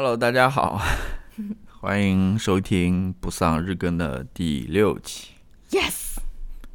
[0.00, 0.80] Hello，大家好，
[1.80, 5.32] 欢迎收听不丧日更的第六期。
[5.70, 6.18] Yes，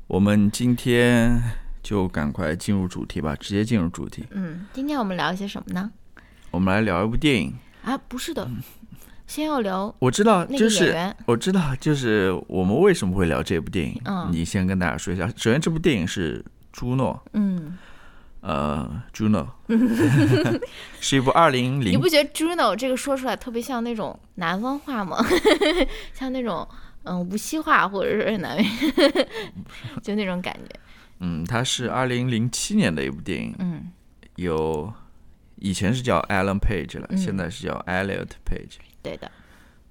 [0.08, 1.42] 我们今天
[1.82, 4.26] 就赶快进入主题吧，直接进入主题。
[4.32, 5.90] 嗯，今天我们聊一些什么呢？
[6.52, 7.54] 我们来聊一部电影。
[7.86, 8.46] 啊，不是的，
[9.26, 10.94] 先要聊我知道，那就是。
[11.26, 14.02] 我知道，就是我们为什么会聊这部电影。
[14.04, 15.26] 嗯你先跟大家说一下。
[15.38, 16.44] 首先，这部电影是
[16.74, 17.78] 朱诺，嗯，
[18.44, 19.48] 呃，Juno，
[21.00, 25.18] 是一部二零零你不觉得 Juno 这个说出来特别像那种南方话吗？
[26.14, 26.68] 像那种
[27.04, 28.58] 嗯无锡话或者是南，
[30.04, 30.80] 就那种感觉。
[31.20, 33.92] 嗯，它是二零零七年的一部电影，嗯
[34.36, 34.92] 有
[35.56, 38.76] 以前是叫 Alan Page 了，嗯现在是叫 Elliot Page。
[39.02, 39.32] 对的，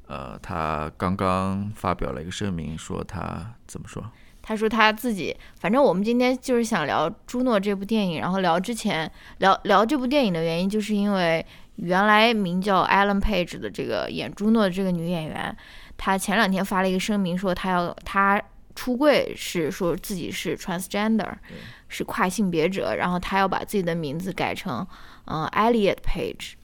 [0.09, 4.05] 呃，他刚刚发表了一个声明，说他怎么说？
[4.43, 11.45] 他说他自己，反正我们今天就是想聊朱诺这部电影，然后聊之前聊聊这部电影的原因，就是因为
[11.77, 15.57] 原来名叫 Ellen Page 的这个演朱诺的这个女演员，
[15.97, 18.43] 她前两天发了一个声明，说她要她
[18.75, 21.33] 出柜是说自己是 transgender，
[21.89, 24.87] 是跨性别者，然后她要把自己的名字改成
[25.27, 26.55] 嗯、呃 Elliot Page。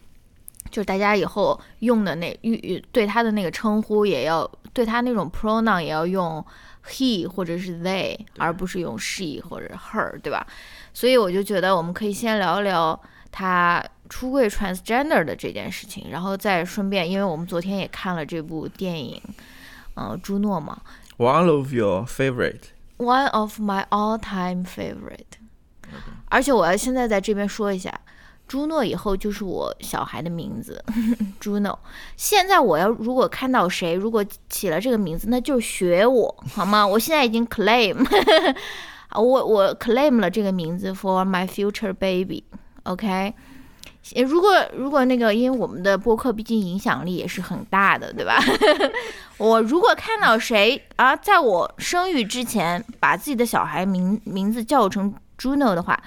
[0.70, 6.44] 就是大家以后用的那语对他的那个称呼也要对他那种 pronoun 也要用
[6.86, 10.47] he 或者是 they，而不是用 she 或者 her，对吧？
[10.92, 12.98] 所以我就觉得我们可以先聊聊
[13.30, 19.20] 他出柜 transgender 的这件事情，然后再顺便，因为我们昨天也看了这部电影，
[19.94, 20.80] 呃，朱诺嘛
[21.19, 25.38] One of your favorite，，one of my all-time favorite。
[26.27, 28.00] 而且我要现在在这边说一下。
[28.48, 30.82] 朱诺以后就是我小孩的名字，
[31.38, 31.78] 朱诺。
[32.16, 36.84] 现在我要如果看到谁如果起了这个名字，那就是学我，好吗？
[36.86, 38.02] 我现在已经 claim，
[39.08, 43.34] 啊 我我 claim 了这个名字 for my future baby，OK、
[44.26, 48.38] 如果如果那个，因为我们的播客毕竟影响力也是很大的，对吧？
[49.36, 56.03] 我如果看到谁啊，在我生育之前把自己的小孩名名字叫成 Juno 的话，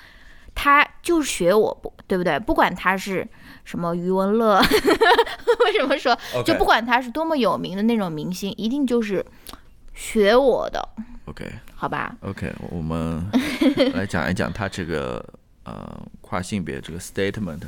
[0.54, 2.38] 他就是学我，不对不对？
[2.40, 3.28] 不管他是
[3.64, 4.60] 什么余文乐，
[5.66, 9.26] 为什么说就不管他是多么有名的那种明星，一定就是
[9.94, 10.88] 学我的
[11.26, 13.26] ，OK 好吧？OK，我们
[13.94, 15.24] 来讲一讲他这个
[15.64, 17.62] 呃跨性别这个 statement。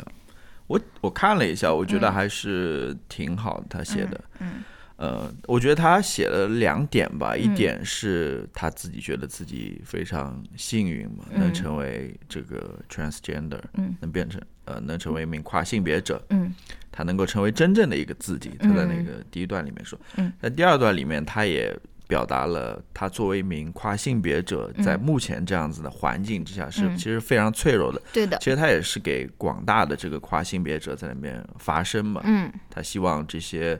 [0.67, 4.19] 我我看了一下，我觉得还是挺好的，他写的。
[4.39, 4.63] 嗯
[5.03, 11.41] 呃，我觉得他写了两点吧，一嗯点是他自己觉得自己非常幸运嘛，嗯。
[11.41, 13.93] 能成为这个 transgender，嗯。
[13.99, 16.55] 能变成呃能成为一名跨性别者，嗯。
[16.89, 18.51] 他能够成为真正的一个自己。
[18.57, 20.31] 他在那嗯个第一段里面说，嗯。
[20.41, 21.77] 在第二段里面，他也
[22.07, 26.95] 表达了他作为一名跨性别者，在目前这样子的环境之下是嗯。
[26.95, 28.01] 其实非常脆弱的。
[28.13, 32.49] 对的，其实他也是给广大的这个跨性别者在那边发声嘛，嗯。
[32.69, 33.77] 他希望这些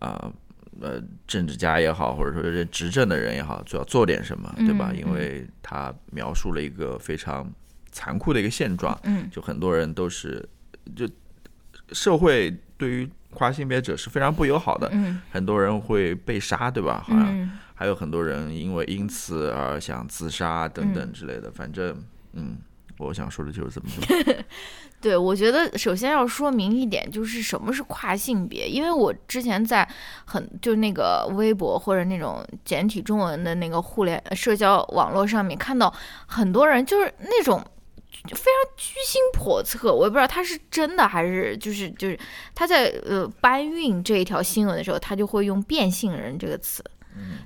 [0.00, 0.32] 啊
[0.80, 4.90] 呃政治家也好，或者说是执政的人也好，就要做点什么，对吧？
[4.92, 7.50] 嗯因为他描述了一个非常
[7.92, 10.46] 残酷的一个现状，嗯就很多人都是
[10.94, 11.08] 就
[11.92, 17.02] 社会对于跨性别者是非常不友好的，嗯很多人会被杀，对吧？
[17.06, 21.50] 好像嗯还有很多人因为因此而想自杀等等之类的。
[21.50, 21.94] 反正，
[22.32, 22.56] 嗯，
[22.96, 24.44] 我想说的就是这么多。
[25.00, 28.68] 对，我觉得首先要说明一点，就是什么是跨性别。
[28.68, 29.88] 因为我之前在
[30.24, 35.92] 很就那个微博或者那种简体中文的那个互联社交网络上面看到
[36.26, 37.62] 很多人就是那种
[38.10, 42.18] 非常居心叵测，我也不知道他是真的还是就是就是
[42.54, 46.82] 他在呃搬运这一条新闻的时候，他就会用变性人这个词。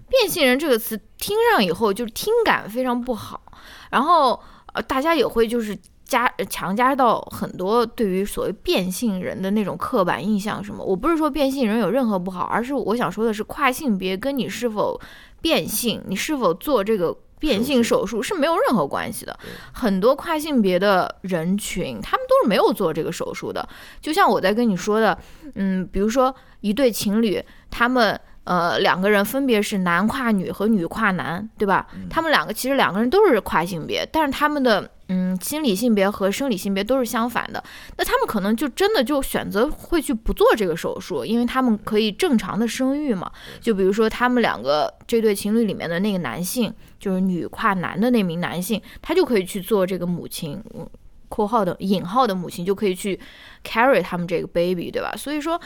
[0.08, 3.40] 变性人这个词听上以后就是听感非常不好，
[3.88, 4.40] 然后
[4.72, 5.78] 呃大家也会就是
[6.10, 10.84] 加呃强加到很多对于所谓变性人的那种刻板印象什么。
[10.84, 15.00] 我不是说变性人有任何不好，而是我想说的是跨性别跟你是否
[15.40, 17.16] 变性，你是否做这个。
[17.40, 19.34] 变性手术是没有任何关系的，
[19.72, 23.66] 很多跨性别的人群，他们都是没有做这个手术的。
[23.98, 25.18] 就像我在跟你说的，
[25.54, 31.86] 嗯，比如说一对情侣，他们呃两个人分别是男跨女和女跨男，对吧？
[32.10, 37.62] 他们两个其实两个人都是跨性别，但是他们的嗯心理性别和生理性别都是相反的。
[37.98, 43.30] 那他们可能就真的就选择会去不做这个手术，因为他们可以正常的生育嘛。
[43.60, 50.62] 就比如说他们两个这对情侣里面的那个男性，就是女跨男的那名男性，他就可以去做这个母亲。
[50.74, 50.88] 嗯
[51.30, 53.16] 括号的引号的母亲就可以去
[53.62, 55.14] carry 他们这个 baby，对吧？
[55.16, 55.56] 所以说，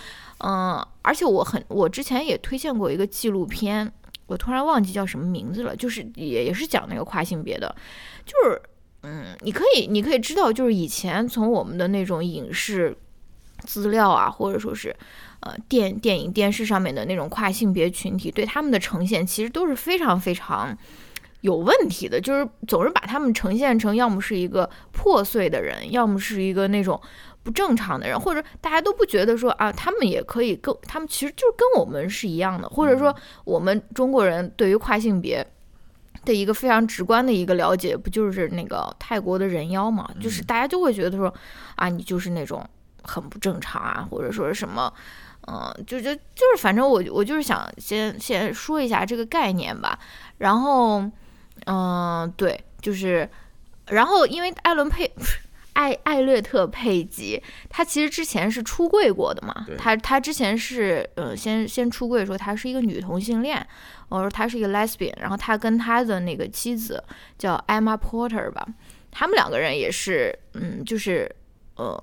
[0.40, 3.90] 嗯、而且我很，我之前也推荐过一个纪录片，
[4.26, 7.74] 我突然忘记叫什么名字了，就是也也是讲那个跨性别的，
[8.26, 8.60] 就是
[9.06, 12.96] 嗯，你可以你可以知道，就是以前从我们的那种影视
[13.66, 14.96] 资料啊，或者说是
[15.40, 20.74] 呃电电影、电视上面的那种跨性别群体，对他们的呈现其实都是非常非常
[21.42, 26.98] 有问题的，就是总是把他们呈现成要么是一个破碎的人，要么是一个那种
[27.42, 33.14] 不正常的人，或者大家都不觉得说啊，他们也可以跟他们其实就是跟我们是一样的，或者说
[33.44, 35.46] 我们中国人对于跨性别。
[36.24, 40.08] 的一个非常直观的一个了解，不就是那个泰国的人妖嘛？
[40.20, 41.32] 就是大家就会觉得说，
[41.76, 42.66] 啊，你就是那种
[43.02, 44.92] 很不正常啊，或者说是什么，
[45.46, 49.98] 嗯，就就就是反正我我就是想先先说一下这个概念吧。
[50.38, 51.04] 然后，
[51.66, 53.28] 嗯，对，就是，
[53.86, 55.12] 然后因为艾伦佩。
[55.74, 59.66] 艾艾略特·佩吉，他其实之前是出柜过的嘛？
[59.78, 63.64] 他他之前是呃，先先出柜说她是一个女同性恋，
[64.08, 67.02] 我说她是一个 lesbian，然后她跟他的那个妻子
[67.38, 68.66] 叫 Emma Porter 吧，
[69.10, 71.30] 他们两个人也是，嗯，就是
[71.76, 71.96] 呃，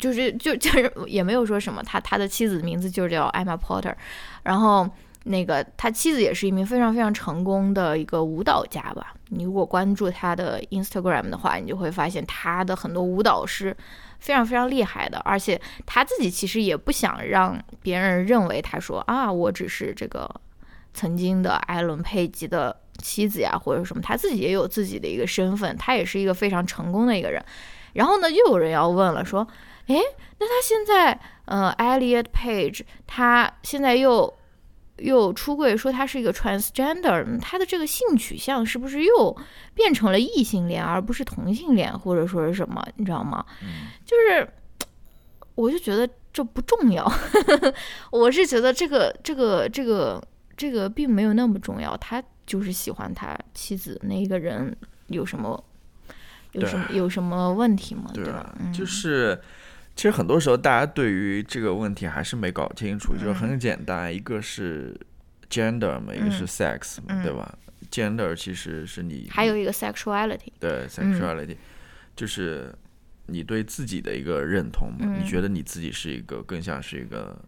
[0.00, 3.94] 就是就就是 也没有说什么，他他的妻子的名字就叫 Emma Porter，
[4.42, 4.88] 然后。
[5.24, 9.14] 那个他妻子也是一名非常非常成功的一个舞蹈家吧？
[9.34, 13.74] 你如果关注他的 Instagram 的话，你就会发现他的很多舞蹈是
[14.18, 15.18] 非常非常厉害的。
[15.20, 20.30] 而且他自己其实也不想让别人认为他说啊，我只是这个
[20.92, 24.02] 曾经的艾伦佩吉的妻子呀，或者什么。
[24.02, 27.42] 他自己也有自己的一个身份，他也是一个非常成功的一个人。
[27.94, 29.46] 然后呢，又有人要问了，说，
[29.86, 29.98] 诶，
[30.38, 34.34] 那他现在呃，Elliot Page，他现在又。
[34.98, 39.36] 又出柜说他是一个 transgender，他的这个性取向是不是又
[39.74, 42.86] 变成了异性恋而不是同性恋，或者说是什么？
[42.96, 43.44] 你知道吗？
[44.04, 44.48] 就是，
[45.54, 47.10] 我就觉得这不重要。
[48.12, 50.22] 我是觉得这个这个这个
[50.56, 51.96] 这个并没有那么重要。
[51.96, 54.76] 他就是喜欢他妻子那一个人，
[55.08, 55.64] 有什么
[56.52, 58.10] 有什么有什么问题吗？
[58.14, 58.54] 对吧？
[58.72, 59.40] 就是。
[59.94, 64.98] 其实很多时候，大家对于这个问题还是没搞清楚，就是很简单，一个是
[65.50, 67.56] gender 嘛，一个是 sex 嘛，对吧
[67.90, 71.56] ？gender 其实是你还有一个 sexuality，对 sexuality，
[72.16, 72.74] 就是
[73.26, 77.38] 你对自己的一个认同嘛，你觉得你自己是一个更像是一个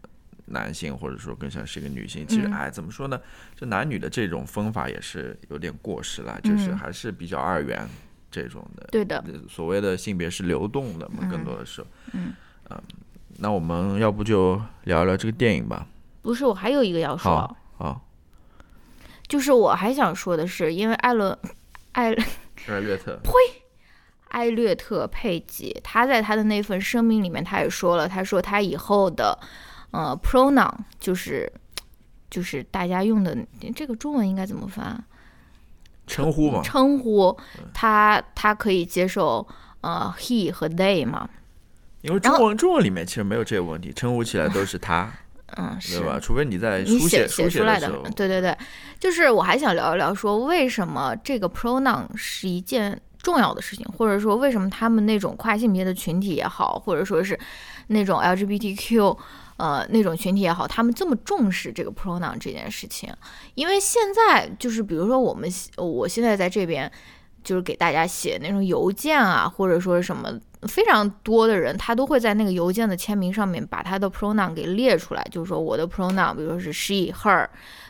[0.45, 2.25] 男性，或者说更像是一个女性。
[2.27, 3.19] 其实，哎，怎么说呢？
[3.55, 7.87] 就男女的这种分法也是有点过时了，就是还是比较二元。
[8.41, 11.81] 这种的，对的，所谓的性别是流动的嘛，更多的是。
[12.11, 12.33] 嗯，
[12.69, 12.81] 嗯，
[13.37, 15.87] 那我们要不就聊聊这个电影吧？
[16.21, 18.01] 不是，我还有一个要说，好，
[19.27, 21.37] 就是我还想说的是，因为艾伦
[21.93, 22.13] 艾
[22.67, 23.31] 艾略特，呸，
[24.29, 29.39] 艾略特佩吉，他在他的那份声明里面，他也说了，他说他以后的
[29.91, 31.49] 呃 pronoun 就是
[32.29, 33.37] 就是大家用的
[33.73, 35.01] 这个中文应该怎么翻？
[36.15, 37.37] 称呼嘛，称呼
[37.73, 39.45] 他，他可以接受
[39.81, 41.29] 呃，he 和 they 嘛？
[42.01, 45.11] 因为中文中文里面其实没有这个问题，称呼起来都是他，
[45.57, 46.17] 嗯，是吧？
[46.21, 48.55] 除非你在书写写出来的，对对对，
[48.99, 57.37] 就是我还想聊一聊，说为什么这个 pronoun 是一件重要的事情，或者说为什么他们那种跨性别的群体也好，或者说是
[57.87, 59.17] 那种 LGBTQ。
[59.57, 63.13] 呃，那种群体也好，他们这么重视这个 pronoun 这件事情，
[63.53, 66.91] 因为现在就是比如说我们，我现在在这边
[67.41, 70.29] 就是给大家写那种邮件啊，或者说是什么，
[70.63, 77.47] 非常多的人他都会在那个邮件的签名上面把他的 pronoun 给列出来，就是说我的 pronoun，比如说是 she her，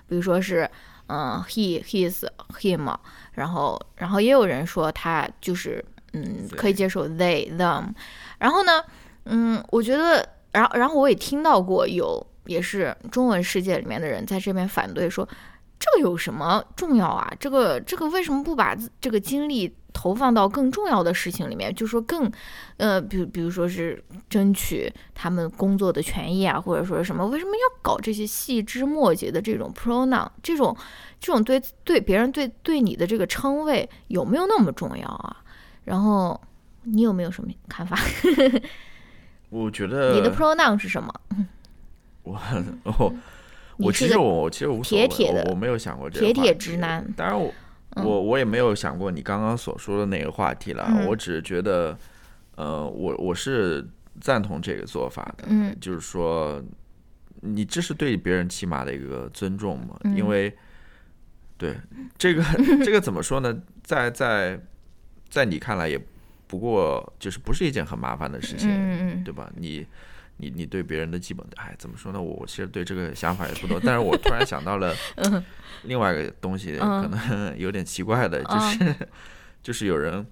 [0.08, 0.70] 比如说是
[1.08, 2.28] 嗯 he his
[2.60, 2.96] him，
[3.32, 7.86] 然后然后也有人说他就是嗯可以接受 they them，
[8.38, 8.84] 然后呢，
[9.24, 10.35] 嗯，我觉得。
[10.56, 15.28] 然后，然后我也听到过有也是中文世界里面的人在这边反对说，
[15.78, 17.32] 这有什么重要啊？
[17.40, 21.74] 这个这个为什么不把这个精力投放到更重要的事情里面？
[21.76, 22.32] 就说更，
[22.78, 27.26] 呃，比比如说是争取他们工作的权益啊，或者说什么？
[27.28, 30.30] 为什么要搞这些细枝末节的这种 pronoun？
[30.42, 30.76] 这种
[31.20, 35.44] 这种对对别人对对你的这个称谓有没有那么重要啊？
[35.84, 36.40] 然后
[36.84, 37.98] 你有没有什么看法？
[39.50, 41.14] 我觉得你的 pronoun 是什么？
[42.24, 42.40] 我
[42.84, 43.16] 我，
[43.78, 47.06] 我其实我其实无所谓铁铁的，我没有想过这个铁铁直男。
[47.16, 47.54] 当然我
[47.98, 51.06] 我我也没有想过你刚刚所说的那个话题了。
[51.08, 51.98] 我只是觉得，
[52.56, 53.88] 呃，我我是
[54.20, 55.46] 赞同这个做法的。
[55.48, 56.62] 嗯，就是说，
[57.42, 59.96] 你这是对别人起码的一个尊重嘛？
[60.16, 60.52] 因为
[61.58, 61.75] 对
[62.18, 62.44] 这个
[62.84, 63.56] 这个怎么说呢？
[63.84, 64.60] 在在
[65.30, 66.02] 在你看来也。
[66.56, 68.70] 不过就是不是一件很麻烦的事情，
[69.26, 69.52] 对吧？
[69.58, 69.86] 你
[70.38, 72.22] 你你对别人的基本，哎，怎么说呢？
[72.22, 74.96] 我其实对这个想法也不多，但是我突然想到了
[75.84, 78.96] 另外一个东西，可能 有点奇怪的，就是
[79.62, 80.26] 就是有人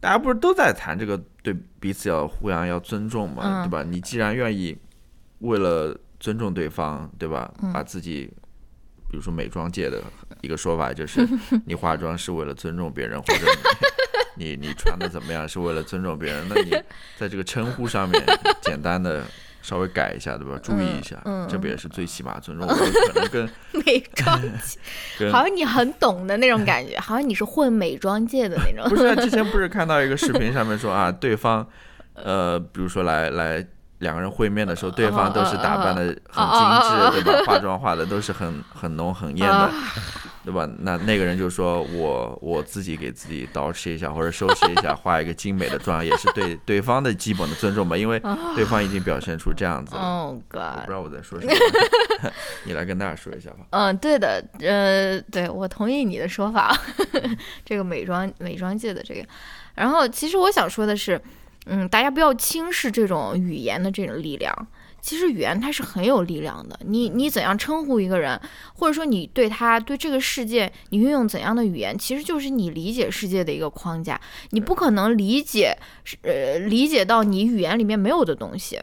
[0.00, 3.82] 大家不是都在谈这个对彼此要互相要尊重嘛，嗯对吧？
[3.86, 4.74] 你既然愿意
[5.40, 7.52] 为了尊重对方，对吧？
[7.60, 8.32] 嗯把自己，
[9.10, 10.02] 比如说美妆界的
[10.40, 11.26] 一个说法就是，
[11.66, 13.46] 你化妆是为了尊重别人，或者
[14.36, 16.70] 你 你你穿的怎么样是为了尊重别人，那你
[17.16, 18.22] 在这个称呼上面
[18.60, 19.24] 简单的。
[19.60, 20.58] 稍微改一下，对吧？
[20.62, 22.66] 注意一下，嗯这不也是最起码尊重？
[22.66, 23.44] 我可能跟
[23.84, 28.88] 美妆界，好像你很懂的那种感觉，好像你是混美妆界的那种。
[28.88, 31.68] 不是啊，之前不是看到一个视频上面说啊，对方，
[32.14, 33.66] 呃，比如说来来
[33.98, 37.44] 两个人会面的时候，对方都是打扮的很精致，对吧？
[37.46, 39.70] 化妆化的都是很很浓很艳的，
[40.44, 40.68] 对吧？
[40.78, 48.20] 那那个人就说我我自己给自己捯饬一下或者收拾一下，化一个精美的妆，也是对对方的基本的尊重吧，因为
[48.54, 50.00] 对方已经表现出这样子了。
[50.00, 50.92] Oh 我 God 不知。
[50.92, 51.52] 道我在说什么，
[52.64, 53.66] 你来跟大家说一下吧。
[53.70, 56.76] 嗯，对的，呃，对我同意你的说法，
[57.64, 59.24] 这个美妆美妆界的这个。
[59.74, 61.20] 然后，其实我想说的是，
[61.68, 64.66] 嗯，大家不要轻视这种语言的这种力量。
[65.00, 66.78] 其实语言它是很有力量的。
[66.84, 68.40] 你你怎样称呼一个人，
[68.74, 74.20] 或者说你对他对这个世界你运用怎样的语言，其实就是你理解世界的一个框架。
[74.50, 75.76] 你不可能理解，
[76.22, 78.80] 呃，理解到你语言里面没有的东西。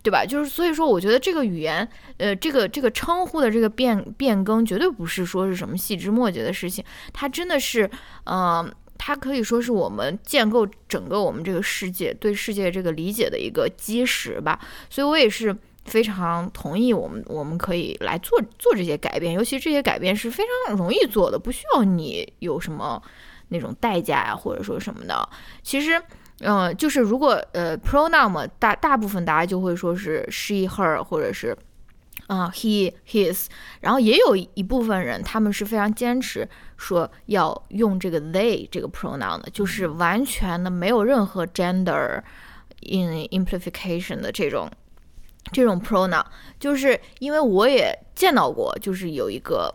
[0.00, 0.24] 对吧？
[0.24, 7.90] 就是所以说，我觉得这个语言，呃，这个这个称呼的这个变变更，绝对不是说是什么细枝末节的事情，它真的是，
[8.24, 8.66] 呃，
[9.08, 14.60] 它可以说是我们建构整个我们这个世界对世界这个理解的一个基石吧。
[14.90, 23.02] 所以我也是非常同意我们我们可以来做做这些改变，尤其这些改变是非常容易做的，不需要你有什么
[23.48, 25.26] 那种代价呀、或者说什么的。
[25.62, 25.98] 其实。
[26.40, 31.52] 嗯，就是如果呃 pronoun，大大部分大家就会说是 she her 或者是
[32.28, 33.46] 啊、he his，
[33.80, 42.22] 然后也有一部分人他们是非常坚持说要用这个 they 这个 pronoun 的，就是完全的没有任何 gender
[42.82, 44.70] in implication 的这种
[45.50, 46.24] 这种 pronoun，
[46.60, 49.74] 就是因为我也见到过，就是有一个。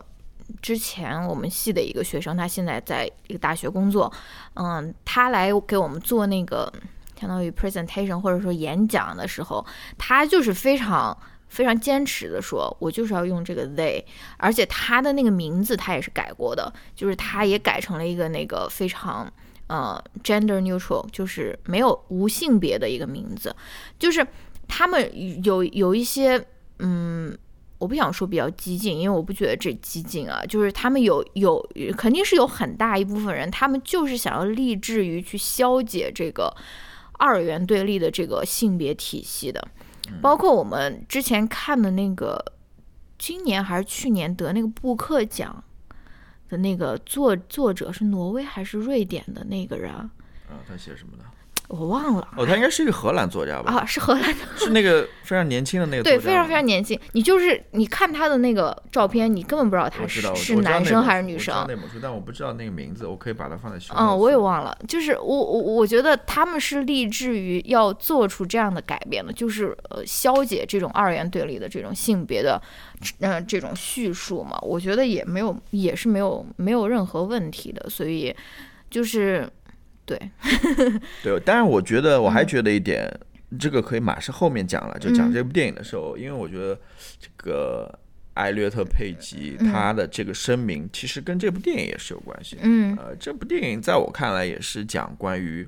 [0.60, 4.12] 之前我们系的一个学生，他现在在一个大学工作，
[4.52, 6.70] 嗯，他来给我们做那个
[7.18, 9.64] 相当于 presentation 或者说演讲的时候，
[9.96, 11.16] 他就是非常
[11.54, 14.04] 非常坚持的说，我就是要用这个 they，
[14.36, 19.32] 而且他的那个名字他也是改过的，就是他也改成了一个那个非常
[19.68, 23.54] 呃 gender neutral，就是没有无性别的一个名字，
[23.98, 24.26] 就是
[24.68, 26.44] 他们有有一些
[26.80, 27.34] 嗯。
[27.78, 31.60] 我不想说比较激进，因为我不觉得这激进啊，就是他们有有
[31.98, 36.54] 肯定是有很大一部分人，他们就是想要立志于去消解这个
[37.18, 39.62] 二元对立的这个性别体系的，
[40.20, 42.52] 包括我们之前看的那个，
[43.18, 45.62] 今年还是去年得那个布克奖
[46.48, 50.10] 的那个作作者是挪威还是瑞典的那个人，啊，
[50.68, 51.24] 他写什么的？
[51.74, 52.28] 我忘了。
[52.36, 53.72] 哦，他应该是一个荷兰作家吧？
[53.72, 56.98] 啊，是荷兰的，是那个非常年轻的那个作家对，非常非常年轻。
[57.12, 61.54] 你就是你看他的那个照片，你根本不知道他是道，是男生还是女生。
[61.68, 63.92] 那本书，但我不知道那个名字，我可以把它放在书。
[63.96, 64.76] 嗯，我也忘了。
[64.86, 72.60] 就是我我我觉得他们是立志于要做出这样的改变的，就是呃消解这种二元对立的这种性别的
[73.20, 74.58] 嗯、呃这种叙述嘛。
[74.62, 78.34] 我觉得也没有也是没有没有任何问题的，所以
[78.90, 79.48] 就是
[80.06, 80.18] 对，
[81.22, 82.32] 对，但是我觉得我嗯。
[82.32, 83.08] 还觉得一点，
[83.58, 86.78] 这个可以马上后面讲了，就讲这部电影的时候，因为我觉得
[87.18, 87.98] 这个
[88.34, 92.62] 艾略特·佩吉他的这个声明其实跟这部电影也是有关系的。
[92.64, 92.96] 嗯。
[92.96, 95.66] 呃，这部电影在我看来也是讲关于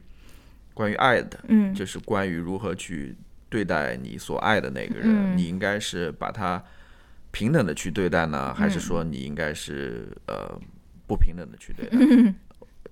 [0.75, 1.73] 关于爱的，嗯。
[1.73, 3.17] 就是关于如何去
[3.49, 5.37] 对待你所爱的那个人，嗯。
[5.37, 6.63] 你应该是把他
[7.31, 8.71] 平等的去对待呢，还嗯。
[8.71, 10.61] 是说你应该是呃
[11.07, 11.97] 不平等的去对待？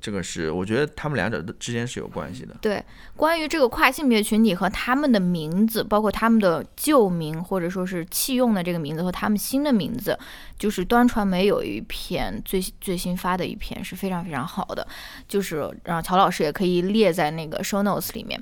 [0.05, 2.55] 这个是我觉得他们两者之间是有关系的。
[2.61, 2.85] 对，
[3.17, 10.19] 关于这个跨性别群体和他们的名字，包括他们的旧名或者说是弃用的这个名字和他们新的名字，
[10.59, 14.87] 就是端传媒有一篇最最新发的一篇是非常非常好的，
[15.27, 18.39] 就是让乔老师也可以列在那个 show notes 里面。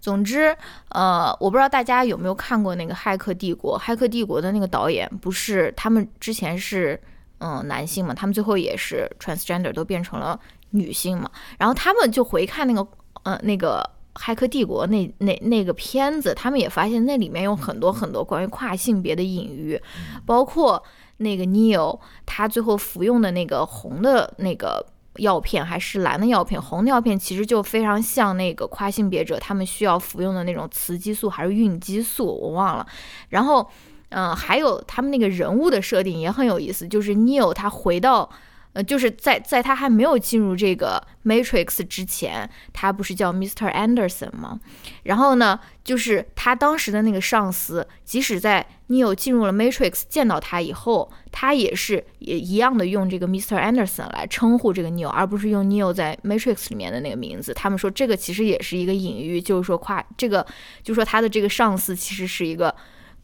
[0.00, 0.52] 总之，
[0.88, 7.00] 呃，我不知道大家有没有看过那个《骇客帝国》，《骇客帝国》的那个导演不是他们之前是
[7.38, 10.38] 嗯、男性嘛，他们最后也是 transgender 都变成了
[10.74, 11.28] 女性嘛，
[11.58, 12.86] 然后他们就回看那个
[13.24, 13.82] 呃那个
[14.20, 19.80] 《骇客帝国那》那那个片子，他们也发现那里面有很多很多关于跨性别的隐喻，
[20.24, 20.82] 包括
[21.16, 24.86] 那个 Neo 他最后服用的那个红的那个。
[25.18, 32.84] 药片还是蓝的药片，红的药片其实就非常像那个跨性别者他们需要服用的那种雌激素还是孕激素，我忘了。
[33.28, 33.64] 然后，
[34.08, 38.28] 嗯、还有他们那个人物的设定也很有意思，就是 Neo 他回到
[38.74, 43.72] 呃，就是在在他还没有进入这个 Matrix 之前，他不是叫 Mr.
[43.72, 44.60] Anderson 吗？
[45.04, 53.58] 然后呢，就是他当时的那个上司，即使在 Neo 进入了 Matrix 见到他以后，他也是也一样的用这个 Mr.
[53.58, 57.54] Anderson 来称呼这个 Neo，而不是用 Neo 在 Matrix 里面的那个名字。
[57.54, 60.44] 他们说这个其实也是一个隐喻，就是说跨这个，
[60.82, 62.74] 就说他的这个上司其实是一个。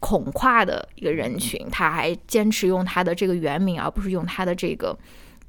[0.02, 4.98] 恐跨的一个人群，他还坚持用他的这个原名，而不是用他的这个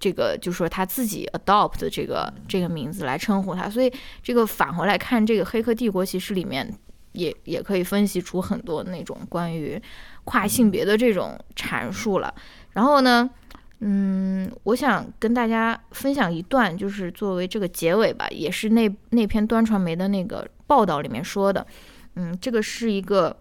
[0.01, 3.69] 这个，就说他自己 adopt 的这个这个名字来称呼他。
[3.69, 3.93] 所以
[4.23, 6.67] 这个返回来看这个《黑客帝国》，其实里面
[7.11, 9.79] 也也可以分析出很多那种关于
[10.23, 12.33] 跨性别的这种阐述了。
[12.71, 13.29] 然后呢，
[13.81, 21.65] 嗯，我想跟大家分享一段，就是作为这个结尾吧，也是那那篇端传媒的那个报道里面说的。
[22.15, 23.37] 嗯，这个是一个。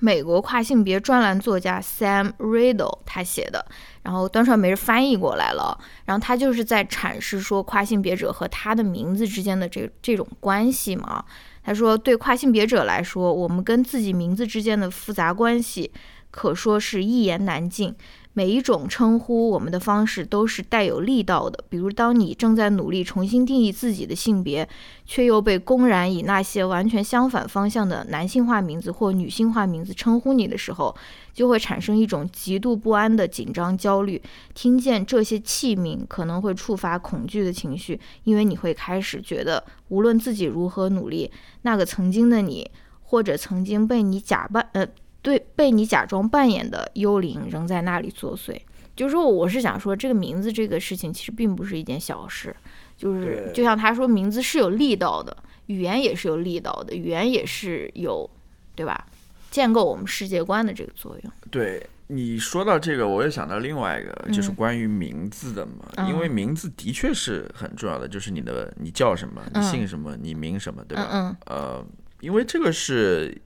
[0.00, 3.64] 美国跨性别专栏作家 Sam Riddle 他写的，
[4.02, 11.24] 然后端传媒人翻译过来了，然后他就是在阐释说跨性别者和他的名字之间的这这种关系嘛。
[11.62, 15.92] 他说，对跨性别者来说，我们跟自己名字之间的复杂关系
[16.30, 17.94] 可说是一言难尽。
[18.32, 21.64] 每一种称呼我们的方式都是带有力道的。
[21.68, 24.68] 比如，当你正在努力重新定义自己的性别，
[25.04, 30.94] 却又被公然以那些完全相反方向的男性化名字或女性化名字称呼你的时候，
[31.34, 34.22] 就会产生一种极度不安的紧张焦虑。
[34.54, 41.30] 听见这些器名可能会触发恐惧的情绪，因为你会开始觉得，无论自己如何努力，
[41.62, 42.70] 那个曾经的你，
[43.02, 44.86] 或者曾经被你假扮呃。
[45.22, 48.58] 对，被你假装扮演的幽灵仍在那里作祟。
[48.96, 52.54] 就是说，我是想说，这个名字这个事情其实并不是一件小事。
[52.96, 55.34] 就是就像他说，名字是有力道的，
[55.66, 58.28] 语言也是有力道的，语言也是有，
[58.74, 59.06] 对吧？
[59.50, 61.32] 建构我们世界观的这个作用。
[61.50, 66.06] 对你说到这个，我也想到另外一个，就是关于名字的嘛。
[66.08, 71.08] 因为名字的确是很重要的，就是你的你叫什么，你姓什么，你名什么，对吧？
[71.10, 71.36] 嗯。
[71.46, 71.84] 呃，
[72.20, 73.40] 因为这个是。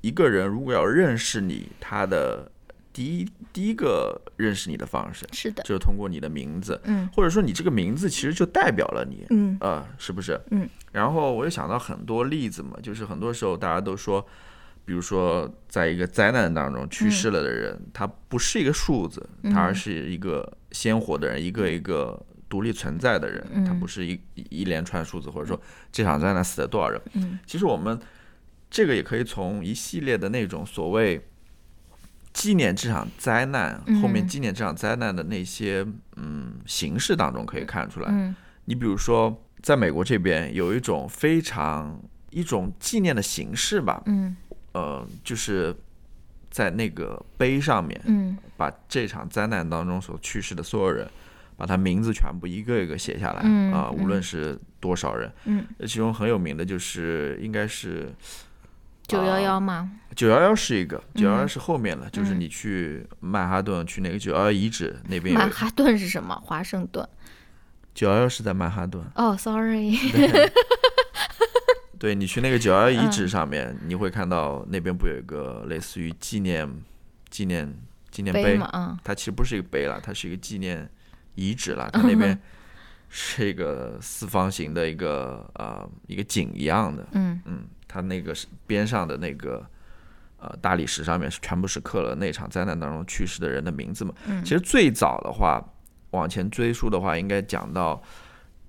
[0.00, 2.50] 一个人如果要认识你，他的
[2.92, 10.40] 第一第一个认识你的方式是的，就是通过你的名字，嗯，或者说你这个名字其实就代表了你，嗯，呃，是不是？
[10.50, 14.26] 嗯，然后我又想到很多例子嘛，就是很多时候大家都说，
[14.84, 25.60] 比如说在一个灾难当中去世了的人，他不是一个数字，他而是一个鲜活的人，一个一个独立存在的人，他不是一一连串数字，或者说
[25.92, 27.00] 这场灾难死了多少人？
[27.12, 27.98] 嗯，其实我们。
[28.70, 31.20] 这个也可以从一系列的那种所谓
[32.32, 35.84] 纪念这场灾难后面纪念这场灾难的那些
[36.16, 38.34] 嗯形式当中可以看出来。
[38.66, 44.36] 你比如说，在美国这边有一种非常一种纪念的形式吧，嗯，
[44.70, 45.74] 呃，就是
[46.48, 51.10] 在那个碑上面，嗯，把这场灾难当中所去世的所有人，
[51.56, 58.14] 把他名字全部一个一个写下来，啊，无论是多少人，嗯，其中很有名的就是应该是。
[59.10, 59.90] 九幺幺吗？
[60.14, 65.34] 九幺幺是一个，九幺幺是后面了，就是你去曼哈顿，去那个九幺幺遗址那边。
[65.34, 66.34] 曼哈顿是什么？
[66.44, 67.08] 华盛顿。
[67.94, 69.04] 九幺幺是在曼哈顿。
[69.14, 69.96] 哦，sorry。
[71.98, 76.68] 对你去那个九幺幺遗址上面，你会看到那边不有一个类似于纪念、
[77.28, 77.72] 纪念、
[78.10, 78.98] 纪念碑吗？
[79.04, 80.88] 它其实不是一个碑了，它是一个纪念
[81.34, 81.90] 遗址了。
[81.92, 82.38] 它那边
[83.08, 87.06] 是一个四方形的一个呃一个井一样的。
[87.12, 87.64] 嗯嗯。
[87.92, 89.66] 它那个是边上的那个
[90.38, 94.14] 呃大理石上面是全部是刻了那场灾难当中去世的人的名字嘛？
[94.26, 95.60] 嗯，其实最早的话
[96.12, 98.00] 往前追溯的话，应该讲到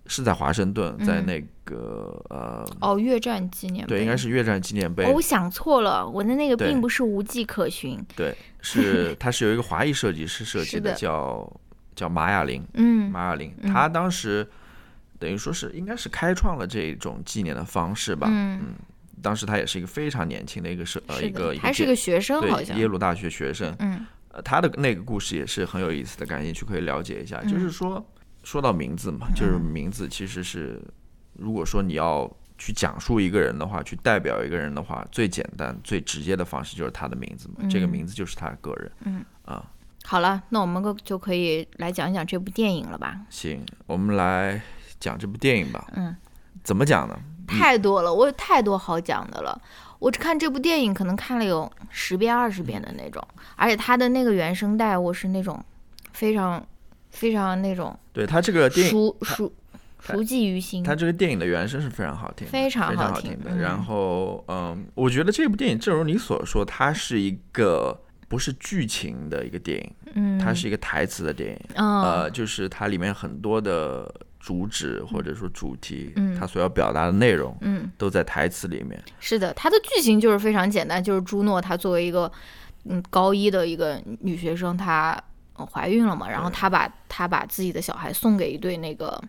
[0.07, 5.05] 是在华盛顿，在那个呃哦越战纪念对，应该是越战纪念碑。
[5.13, 8.03] 我想错了，我的那个并不是无迹可寻。
[8.15, 11.47] 对，是它是有一个华裔设计师设计的，叫
[11.95, 12.65] 叫马雅玲。
[12.73, 14.47] 嗯，马雅玲，他当时
[15.19, 18.27] 等于说是应该是开创了这种纪念的方式吧？
[18.29, 18.73] 嗯嗯。
[19.21, 23.75] 当时他也是一个非常年轻的一个是呃一个还是个学生，好像耶鲁大学学生。
[23.79, 27.41] 嗯，呃，他的那个故事也是很有意思的，感兴趣可以了解一下。
[27.43, 28.05] 就是说，
[28.43, 30.81] 说到名字嘛，就是名字其实是，
[31.33, 37.67] 如果说你要去讲述一个人的话，去代表一个人的话，最简单、最直接的方式就是他的名字嘛。
[37.69, 38.91] 这个名字就是他个人。
[39.05, 39.65] 嗯啊，
[40.03, 43.19] 好了，那我们就可以来讲一讲这部电影了吧？
[43.29, 44.61] 行，我们来
[44.99, 45.87] 讲这部电影吧。
[45.95, 46.15] 嗯，
[46.63, 47.19] 怎么讲呢？
[47.59, 49.61] 太多了，我有太多好讲的了。
[49.99, 53.21] 我看这部电影可能看了有十遍、二十遍的那种，
[53.55, 55.63] 而且它的那个原声带，我是那种
[56.11, 56.65] 非常
[57.11, 57.95] 非常那种。
[58.11, 59.53] 对它这个电影熟熟
[59.99, 60.83] 熟记于心。
[60.83, 63.55] 它这个电影的原声是非常好听，非常好听的。
[63.55, 71.59] 然后，嗯，我觉得这部电影正如你所说，它是一个不是剧情的一个电影，嗯，它是一个台词的电影。
[71.75, 74.11] 嗯呃，就是它里面很多的
[74.41, 79.01] 主旨或者说主题，嗯他所要表达的内容嗯，都在台词里面。
[79.19, 82.29] 是的，它的剧情就是非常简单，就是朱诺她作为一个
[82.85, 85.17] 嗯高一的一个女学生，她
[85.55, 89.21] 呃怀孕了嘛，然后她把她把自己的小孩送给一对那个。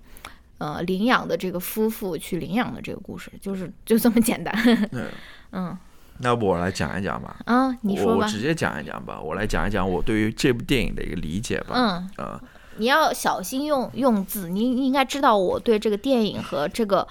[0.58, 4.54] 呃，领养的这个夫妇去领养的这个故事，就是就这么简单。
[4.94, 5.08] 嗯，
[5.50, 5.78] 嗯
[6.18, 7.36] 那我来讲一讲吧。
[7.46, 8.28] 啊，你说吧我我。
[8.28, 11.74] 直接讲一讲吧，我来讲一讲我对于这部电影的一个理解吧。
[11.74, 12.40] 嗯，呃，
[12.76, 17.06] 你要小心用用字，你你应该知道我对这个电影和这个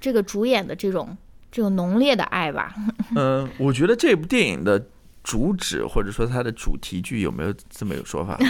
[0.00, 1.16] 这个主演的这种
[1.50, 2.74] 这种浓烈的爱吧。
[3.16, 4.86] 嗯，我觉得这部电影的
[5.22, 8.38] 主旨或者说它的主题句有没有这么有说法？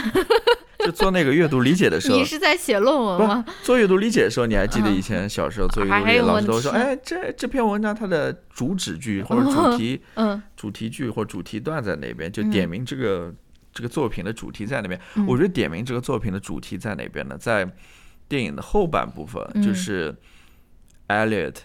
[0.80, 3.42] 就做那个阅读理解的时候你，是在写论文吗？
[3.62, 13.32] 做阅读理解的时候，你还记得以前小时候做阅读理解， 老师都会说，哎，这这篇文章它的主旨句或者主题嗯主题句或主题段在哪边，就点明这个、
[13.74, 14.98] 这个作品的主题在哪边。
[15.16, 17.36] 嗯我觉得点名这个作品的主题在哪边呢？
[17.36, 17.68] 在
[18.28, 20.14] 电影的后半部分，嗯就是
[21.08, 21.56] Elliot，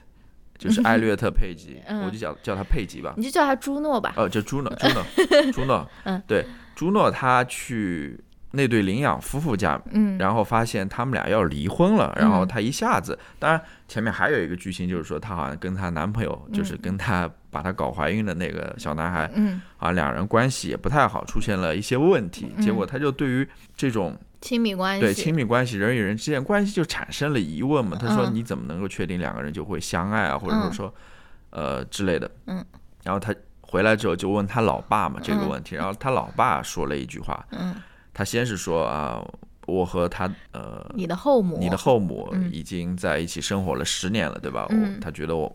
[0.57, 3.13] 就是 艾略特·佩吉，嗯我就叫叫他佩吉吧。
[3.15, 4.13] 你就叫他朱诺吧。
[4.17, 5.05] 哦，叫朱诺，朱诺，
[5.53, 6.45] 朱诺，嗯对，
[6.75, 8.19] 朱诺他去
[8.51, 25.01] 那对领养夫妇家，嗯，然后发现他们俩要离婚了，然后他一下子，当然前面还有一个剧情，就是说她好像跟她男朋友，就是跟她把她搞怀孕的那个小男孩，嗯，啊，两人关系也不太好，出现了一些问题，结果她就对于这种亲密关系。
[25.01, 27.97] 对亲密关系，人与人之间关系就产生了疑问嘛。
[27.99, 28.35] 他说嗯。
[28.35, 30.71] 你怎么能够确定两个人就会相爱啊，或者嗯。
[30.71, 30.93] 说
[31.49, 32.63] 呃之类的，嗯，
[33.03, 35.49] 然后他回来之后就问他老爸嘛这个嗯。
[35.49, 37.75] 问题，然后他老爸说了一句话，嗯，
[38.13, 39.21] 他先是说啊，
[39.65, 42.49] 我和他呃，你的后母，你的后母嗯。
[42.51, 44.67] 已经在一起生活了十年了，对吧？
[44.69, 44.95] 嗯。
[44.95, 45.53] 我他觉得我，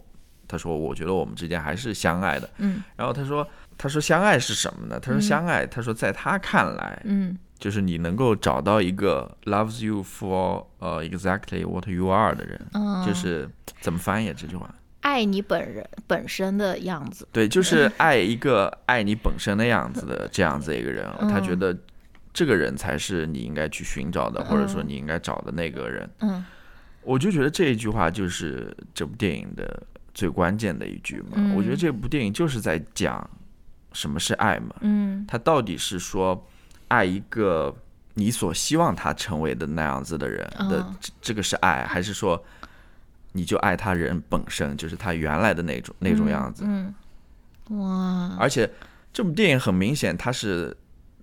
[0.48, 2.48] 他说我觉得我们之间还是相爱的。
[2.58, 4.98] 嗯然后他说，他说相爱是什么呢？
[5.00, 13.48] 他说嗯相爱，他说在他看来，嗯就是你能够找到一个 loves you for 呃 exactly what you are 的人，嗯，就是
[13.80, 14.72] 怎么翻译这句话？
[15.00, 17.26] 爱你本人本身的样子。
[17.32, 21.78] 对，就是爱一个 爱你本身的样子的这样子一个人，他觉嗯得
[22.32, 26.08] 这个人才是你应该去寻找的，或者说嗯你应该找的那个人。
[26.20, 26.44] 嗯
[27.02, 29.82] 我就觉得这一句话就是这部电影的
[30.14, 31.32] 最关键的一句嘛。
[31.34, 33.28] 嗯我觉得这部电影就是在讲
[33.92, 36.46] 什么是爱嘛，嗯他到底是说
[36.88, 37.74] 爱一个
[38.14, 40.38] 你所希望他成为的那样子的人
[40.70, 42.42] 的、嗯这这个是爱，还是说
[43.32, 46.62] 你就爱他人本身，就是他原来的那种那种样子？
[46.64, 46.94] 嗯，
[47.70, 48.70] 哇，而且
[49.12, 50.76] 这部电影很明显，它是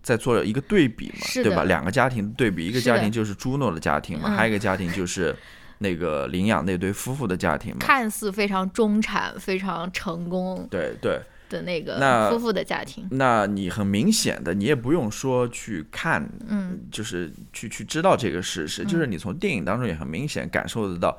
[0.03, 1.63] 在做一个对比嘛，对吧？
[1.63, 5.33] 两个家庭的对比，一个家庭就是朱诺的家庭嘛，嗯还有一个家庭就是
[5.81, 7.79] 那个领养那对夫妇的家庭嘛。
[7.79, 13.07] 看似非常中产、非常成功对对，的那个那夫妇的家庭。
[13.11, 21.17] 那你很明显的，你也不用说去看，嗯，就是去去知道这个事实，就是你从电影当中也很明显感受得到，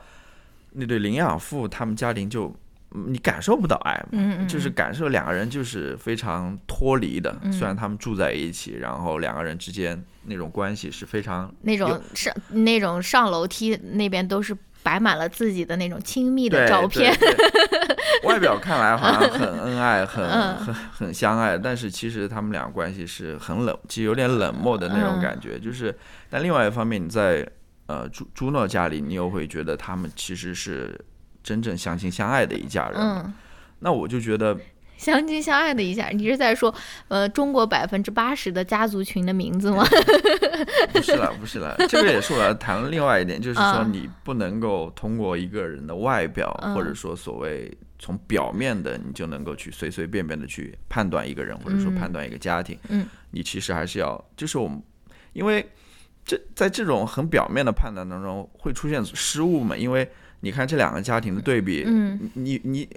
[0.73, 2.55] 那对领养父他们家庭就嗯
[3.09, 17.15] 你感受不到爱嘛，嗯嗯就是感受两个人就是非常脱离的，嗯虽然他们住在一起，然后两个人之间那种关系是非常那种上那种上楼梯那边都是摆满了自己的那种亲密的照片。
[18.25, 25.59] 外表看来好像很 恩爱，很嗯很很相爱，但是其实他们俩关系是很冷，其实有点冷漠的那种感觉。
[25.59, 25.97] 就是，
[26.29, 27.47] 但另外一方面，你在
[27.87, 30.99] 呃朱朱诺家里，你又会觉得他们其实是
[31.43, 33.01] 真正相亲相爱的一家人。
[33.01, 33.33] 嗯，
[33.81, 34.57] 那我就觉得，
[34.97, 36.73] 相亲相爱的一家，你是在说
[37.09, 39.85] 呃中国百分之八十的家族群的名字吗？
[40.93, 52.79] 不是了，不是了， 这个也是我要谈的另外一点，就是说嗯你不能够通过一个人的外表，嗯或者说所谓从表面的，你就能够去随随便便的去判断一个人，或者说嗯判断一个家庭。
[52.89, 54.81] 嗯，你其实还是要，就是我们，
[55.33, 55.69] 因为
[56.25, 60.09] 这在这种很表面的判断当中会出现失误嘛，因为
[60.43, 62.89] 你看这两个家庭的对比，嗯你你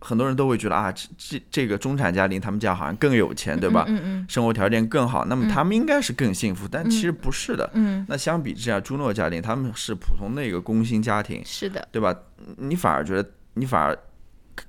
[0.00, 3.84] 很多人都会觉得啊，这这这个中产家庭他们家好像更有钱，对吧？
[3.88, 7.68] 嗯嗯生活条件更好，那么嗯他们应该是更幸福，但其实不是的。
[7.74, 12.14] 嗯，那相比之下，朱诺家庭他们是普通的一个工薪家庭，是的，对吧？
[12.56, 13.96] 你反而觉得，你反而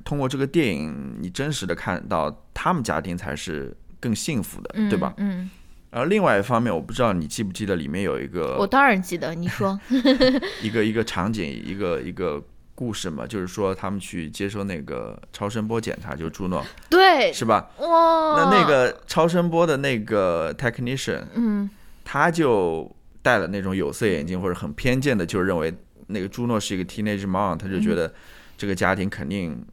[0.04, 5.14] 通过这个电影，你真实的看到他们家庭才是更幸福的，嗯，对吧？
[5.18, 5.50] 嗯，
[5.92, 9.80] 然后另外一方面，我不知道你记不记得里面有一个我当然记得，你说，
[10.64, 12.42] 一个一个场景，一个一个
[12.74, 17.70] 故事嘛，就是说他们去接受那个超声波检查，就是朱诺，对，是吧？
[17.80, 21.70] 哇，那那，个超声波的那个 technician，嗯。
[22.04, 25.74] 他就戴了那种有色眼镜，或者很偏见的，就认为
[26.08, 28.12] 那个朱诺是一个 teenage mom，他就觉得
[28.58, 29.64] 这个家庭肯定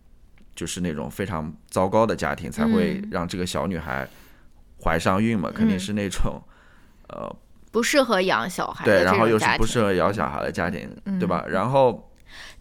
[0.54, 4.08] 就是那种非常糟糕的家庭，才会嗯让这个小女孩
[4.88, 5.80] 怀上孕嘛，肯定嗯。
[5.80, 6.40] 是那种、
[7.08, 7.36] 呃
[7.70, 9.44] 不适合养小孩对，然后又是。
[9.58, 11.18] 不适合养小孩的家庭，嗯。
[11.18, 11.44] 对吧？
[11.46, 12.10] 然后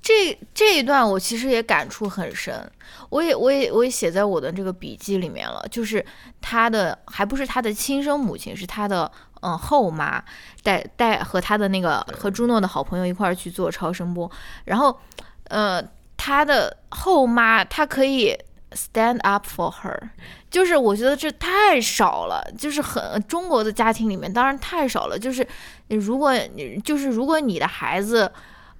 [0.02, 2.70] 这这一段我其实也感触很深，
[3.10, 6.06] 我也我也我也写在我的这个笔记里面了，就是
[6.42, 9.10] 他的还不是他的亲生母亲，是他的
[9.42, 10.22] 嗯、呃后妈
[10.62, 14.30] 带带和他的那个和朱诺的好朋友一块儿去做超声波，
[14.66, 15.00] 然后
[15.46, 15.82] 呃
[16.18, 18.38] 他的后妈她可以
[18.72, 20.10] stand up for her，
[20.50, 25.48] 就是我觉得这太少了，就是很中国的家庭里面当然太少了，就是
[25.88, 28.32] 如果你就是如果你的孩子。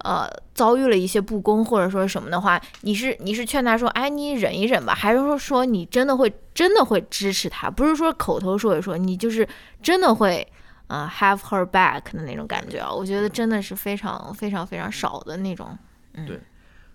[0.04, 9.46] 呃，遭遇了一些不公或者说什么的话，你是你是劝他说，哎，你忍一忍吧，还是说说你真的会真的会支持他，不是说口头说一说，你就是
[9.82, 10.46] 真的会
[10.86, 12.88] 呃 have her back 的那种感觉啊？
[12.92, 15.76] 我觉得真的是非常非常非常少的那种。
[16.14, 16.38] 嗯、对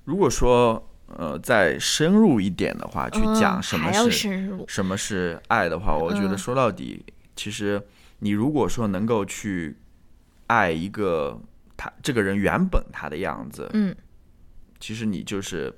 [0.05, 6.37] 如果说呃再深入一点的话，去讲嗯什么是、什么是爱的话，我觉得嗯。
[6.37, 7.81] 说到底，其实
[8.19, 9.77] 你如果说能够去
[10.47, 11.39] 爱一个
[11.75, 13.95] 他这个人原本他的样子，嗯。
[14.79, 15.73] 其实你就是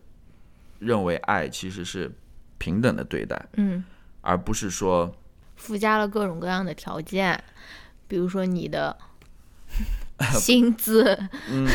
[0.80, 2.12] 认为爱其实是
[2.58, 3.84] 平等的对待，嗯，
[4.22, 5.16] 而不是说
[5.56, 7.44] 附加了各种各样的条件，
[8.08, 8.98] 比如说你的
[10.40, 11.18] 薪资，
[11.52, 11.68] 嗯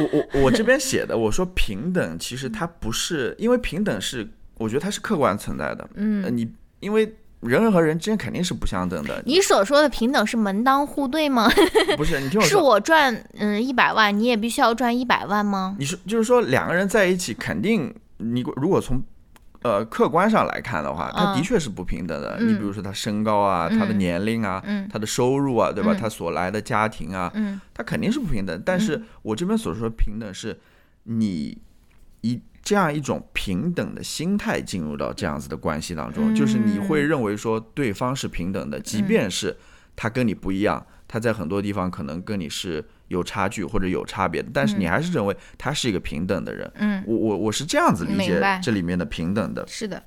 [0.00, 5.84] 我我我这边写的，我说平等，其实它不是，因为平等是，我觉得它是客观存在的。
[5.84, 9.22] 呃嗯，你因为人和人之间肯定是不相等的。
[9.24, 11.48] 你所说的平等是门当户对吗？
[11.96, 15.76] 不是你听我说是，我赚嗯一百万，你也必须要赚一百万吗？
[15.78, 19.00] 你说就是说两个人在一起，肯定你如果从
[19.62, 22.36] 呃客观上来看的话，他的嗯确是不平等的。
[22.40, 25.92] 嗯你比如说他身高啊，他的嗯年龄啊，嗯他的收入啊，对吧？
[25.92, 28.62] 嗯他所来的家庭啊，嗯他肯定是不平等。
[28.64, 30.58] 但是我这边所说的平等是，
[31.04, 31.58] 你
[32.20, 39.56] 以这样一种平等的心态进入到这样子的关系当中，就是你会认为说对方是平等的，即便是
[39.96, 46.70] 他跟你不一样，他在很多地方可能跟你是有差距或者有差别的，但是你还是认为他是一个平等的人。
[46.76, 49.66] 嗯，我我我是这样子理解这里面的平等的。
[49.66, 50.00] 是的，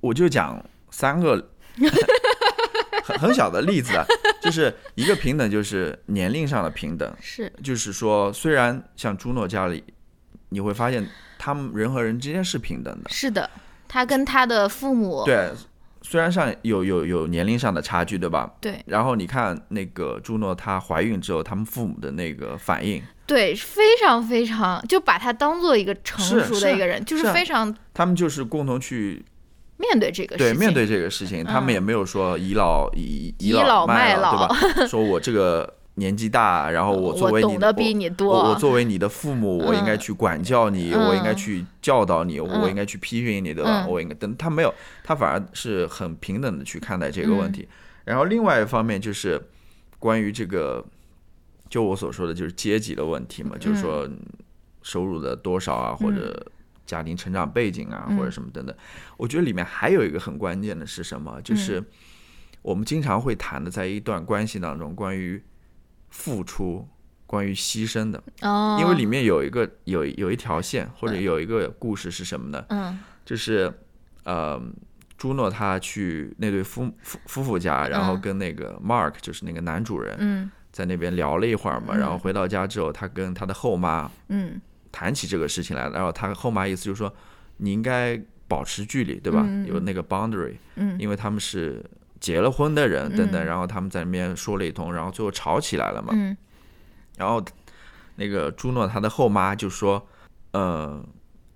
[0.00, 1.50] 我就讲三个
[3.02, 4.04] 很 很小的例子啊，
[4.40, 7.52] 就是一个平等，就是年龄上的平等，是。
[7.62, 9.82] 就是说，虽然像朱诺家里，
[10.50, 11.06] 你会发现
[11.38, 13.48] 他们人和人之间是平等的，是的，
[13.88, 15.50] 他跟他的父母对，
[16.06, 18.52] 虽然上有有有年龄上的差距，对吧？
[18.60, 18.78] 对。
[18.86, 29.24] 然后你看那个朱诺她怀孕之后，他们父母的那个反应，对非常非常就把她当做一个成熟的一个人，就是非常他们就是共同去
[29.78, 34.36] 面对这个事情，对面对这个事情，他们嗯也没有说倚老倚倚老卖老。
[34.48, 34.86] 对吧？
[34.86, 43.84] 说我这个年纪大，然后我作为你懂得比你多，我我作为你的父母，我应该嗯去管教你，嗯我应该去教导你，我嗯应该去批评你，对吧？
[43.84, 47.68] 嗯我应该，等他没有，他反而是很平等的去看待这个问嗯题。
[48.04, 49.40] 然后另外一方面就是
[49.98, 50.84] 关于这个，
[51.68, 54.08] 就我所说的就是阶级的问题嘛，就是说
[54.82, 56.44] 收入的多少啊，或者
[56.84, 58.74] 家庭成长背景啊，嗯或者什么等等。
[59.16, 61.40] 我觉得里面还有一个很关键的是什么？
[61.42, 61.86] 就是嗯
[62.62, 65.40] 我们经常会谈的，在一段关系当中，关于
[66.14, 66.88] 付出、
[67.26, 68.22] 关于牺牲的。
[68.42, 72.64] 哦，因为里面有一个有有一条线或者有一个故事是什么呢？
[72.68, 72.96] 嗯。
[73.24, 73.72] 就是
[74.22, 74.62] 呃，
[75.16, 78.20] 朱诺他去那对夫夫夫妇家，然后嗯。
[78.20, 80.50] 跟那个 Mark 就是那个男主人嗯。
[80.70, 81.98] 在那边聊了一会儿嘛，嗯。
[81.98, 84.60] 然后回到家之后，他跟他的后妈嗯。
[84.92, 87.12] 谈起这个事情来了，然后他后妈意思就是说
[87.56, 89.44] 你应该保持距离，对吧？
[89.66, 90.96] 有那个 boundary，嗯。
[91.00, 91.84] 因为他们是
[92.24, 96.14] 结了婚的人等等，嗯然后他们在那边说了一通，然后最后吵起来了嘛。
[96.14, 96.34] 嗯
[97.18, 97.44] 然后
[98.14, 100.08] 那个朱诺他的后妈就说，
[100.52, 101.04] 呃，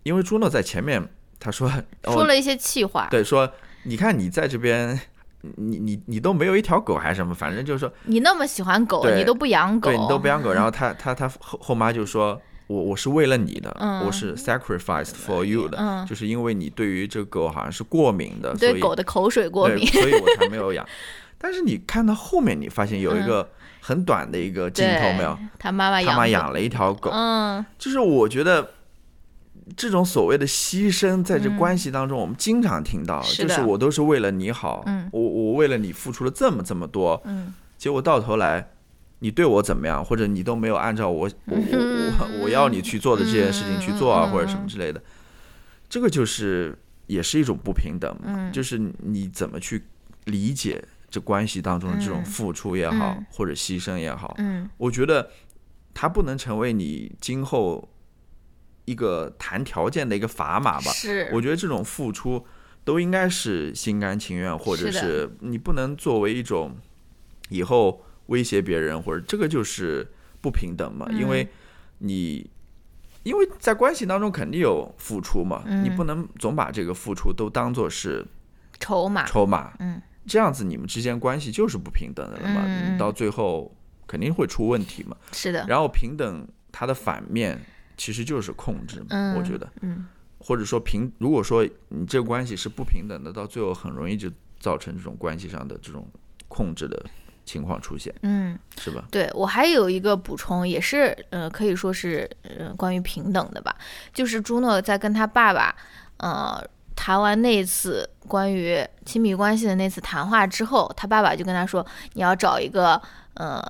[0.03, 1.03] 因为朱诺在前面
[1.41, 1.73] 他说
[2.05, 3.51] 哦，说了一些气话，对，说
[3.85, 5.01] 你看你在这边，
[5.41, 10.53] 你你你都没有一条狗还是什么，反正就是说你那么喜欢狗，你都不养狗，对你都不养狗。
[10.53, 12.39] 然后他他他后后妈就说。
[12.69, 20.87] 我我是为了你的，嗯我是 sacrificed for you 的，嗯就是因为你对于这个狗好像是过敏的，所以对狗的口水过，敏，所以我才没有养。
[21.39, 23.49] 但是你看到后面，你发现有一个
[23.81, 25.35] 很短的一个镜头没有？
[25.35, 28.73] 对他妈妈他妈养养了一条狗，嗯就是我觉得
[29.75, 38.73] 这种所谓的牺牲，在这关系当中，我们经常听到，嗯就是我都是为了你好，嗯我我为了你付出了这么这么多，嗯结果到头来。
[39.21, 45.03] 你对我怎么样，或者你都没有按照我我我我我要你去做的这件事情去做啊，嗯或者什么之类的，
[45.89, 48.53] 这个就是也是一种不平等嘛，嗯。
[48.53, 49.85] 就是你怎么去
[50.25, 53.27] 理解这关系当中的这种嗯付出也好，嗯。
[53.31, 54.69] 或者牺牲也好，嗯。
[54.77, 55.31] 我觉得
[55.93, 57.89] 它不能成为你今后
[58.85, 60.93] 一个谈条件的一个砝码吧。
[60.93, 62.47] 是，我觉得这种付出
[62.85, 66.77] 都应该是心甘情愿，或者是你不能作为一种
[67.49, 70.07] 以后威胁别人，或者这个就是
[70.41, 71.29] 不平等嘛，因嗯。
[71.29, 71.49] 为
[71.99, 72.51] 你。
[73.25, 78.25] 因为在关系当中肯定有付出嘛，嗯你不能总把这个付出都当做是
[78.79, 82.95] 筹码，筹码，嗯，这样子你们之间关系就是不平等的了嘛，嗯。
[82.95, 85.15] 你到最后肯定会出问题嘛。
[85.33, 87.61] 是的，然后平等它的反面
[87.99, 90.07] 其实就是控制嘛，嗯我觉得，嗯。
[90.39, 96.09] 或者说平，如果说你这个关系是不平等的，到最后很容易就造成这种关系上的这种
[96.47, 97.05] 控制的
[97.49, 98.59] 情况出现，嗯。
[98.81, 99.05] 是吧？
[99.11, 103.75] 对我还有一个补充，也是呃，可以说是呃关于平等的吧，
[104.15, 105.75] 就是朱诺在跟他爸爸
[106.19, 106.63] 呃
[106.95, 113.01] 谈完那次关于亲密关系的那次谈话之后，他爸爸就跟他说，你要找一个
[113.35, 113.61] 呃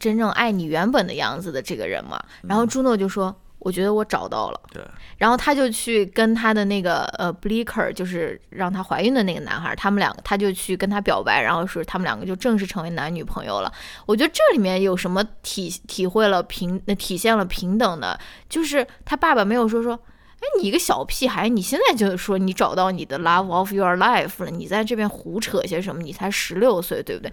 [0.00, 2.20] 真正爱你原本的样子的这个人嘛。
[2.42, 3.34] 然后朱诺就说，
[3.66, 4.60] 我觉得我找到了。
[4.72, 4.80] 对，
[5.18, 13.72] 然后他就去跟他的那个呃 Bleaker，就是让她怀孕的那个男孩，他们两个他就去跟他表白，然后说他们两个就正式成为男女朋友了。
[14.06, 18.16] 我觉得这里面有什么体体会了平，那体现了平等的，
[18.48, 19.98] 就是他爸爸没有说说，
[20.36, 26.00] 哎，你一个小屁孩，你现在就说你找到你的 love of your life 了，你在这边胡扯些什么？
[26.02, 27.32] 你才十六岁，对不对？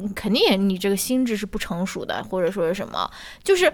[0.00, 3.08] 你肯定也你这个心智是不成熟的，或者说是什么，
[3.44, 3.72] 就是。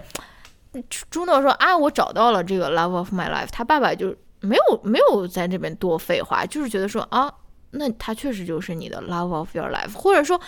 [1.09, 3.47] 朱诺说啊，我找到了这个 love of my life。
[3.51, 7.33] 他爸爸就没有没有在这边多废话，就是觉得说啊，
[7.71, 10.39] 那他确实就是你的 love of your life，或者说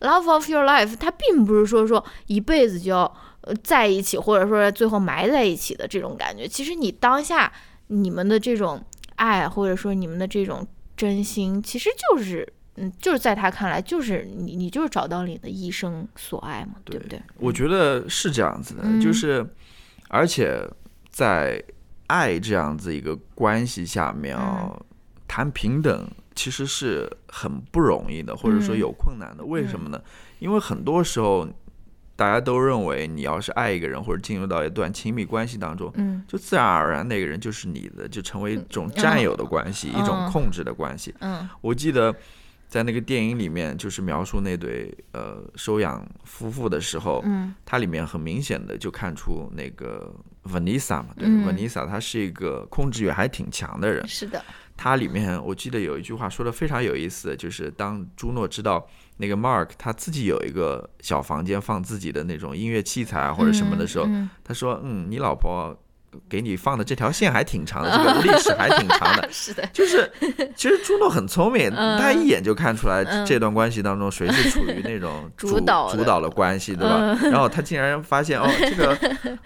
[0.00, 3.00] love of your life，他并不是说说一辈子就要
[3.42, 6.48] 呃在一起，或者说最后埋在一起的这种感觉。
[6.48, 7.52] 其实你当下
[7.88, 8.82] 你们的这种
[9.16, 12.52] 爱，或者说你们的这种真心，其实就是。
[12.76, 17.20] 嗯，就是在他看来，就是你，你就是找到你的一生所爱嘛，对不对？
[17.38, 19.46] 我觉得是这样子的，嗯就是
[20.08, 20.60] 而且
[21.10, 21.62] 在
[22.06, 24.84] 爱这样子一个关系下面啊、嗯
[25.28, 29.44] 谈平等其实是很不容易的，或者说嗯有困难的。
[29.44, 30.00] 为什么呢？
[30.38, 31.46] 因为很多时候
[32.14, 41.12] 大家都认为，你要是爱一个人或者进入到一段亲密关系当中，嗯就自然而然那个人就是你的，就成为一种占有的关系，一种嗯控制的关系。
[41.18, 42.14] 嗯我记得
[42.68, 54.06] 在那个电影里面，就是描述那对呃收养夫妇的时候，嗯它里面很明显的就看出那个 Vanessa 嘛，对、嗯 Vanessa 她是一个控制欲还挺强的人。
[54.06, 54.44] 是的，
[54.76, 58.86] 它里面我记得有一句话说的非常有意思，就是当朱诺知道
[59.18, 65.76] 那个 Mark 他自己有一个小房间放自己的那种音乐器材啊或者什么的时候，嗯他说：“嗯，你老婆
[66.28, 69.28] 给你放的这条线还挺长的，这个历史还挺长的。
[69.32, 70.10] ”是的，就是，
[70.56, 71.98] 其实朱诺很聪明，嗯。
[71.98, 73.24] 他一眼就看出来嗯。
[73.26, 75.96] 这段关系当中谁是处于那种主 主导的。
[75.96, 77.18] 主导的关系，对吧？
[77.30, 78.96] 然后他竟然发现哦，这个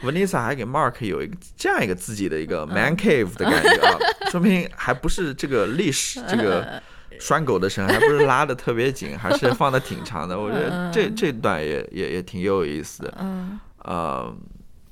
[0.03, 3.97] Vanessa 还给 Mark 有一个这样一个自己的一个 man cave 的感觉啊，
[4.31, 6.81] 说明还不是这个历史这个
[7.19, 10.39] 拴狗的绳还不是拉的特别紧，还是放的挺长的。
[10.39, 13.15] 我觉得这这段也也也挺有意思的。
[13.21, 13.59] 嗯。
[13.83, 14.35] 呃，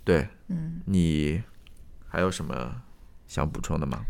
[0.04, 0.26] 对。
[0.48, 1.42] 嗯，你
[2.18, 2.74] 还有什么
[3.28, 4.00] 想补充的吗？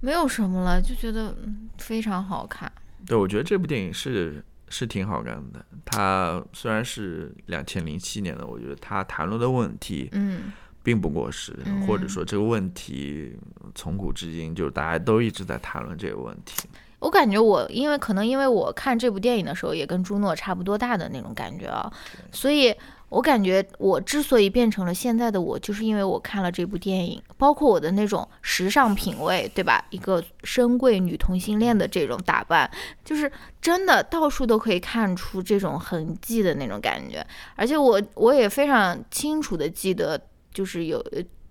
[0.00, 2.72] 没有什么了，就觉得嗯非常好看。
[3.04, 5.62] 对，我觉得这部电影是是挺好看的。
[5.84, 10.50] 它虽然是两千零七年的，我觉得它谈论的问题嗯
[10.82, 13.36] 并不过时，嗯或者说这个问题
[13.74, 16.66] 从古至今就是大家都一直在谈论这个问题。
[17.00, 21.92] 我感觉我因为可能因为我看这部电影的时候也跟朱诺差不多大的那种感觉啊，
[22.32, 22.74] 所以
[23.08, 29.84] 我感觉我之所以变成了现在的我，就是因为我看了这部电影，包括我的那种时尚品味，对吧？
[29.90, 32.70] 一个深贵女同性恋的这种打扮，
[33.04, 40.20] 就是真的到处都可以看出这种痕迹的那种感觉，而且我我也非常清楚的记得，
[40.52, 41.02] 就是有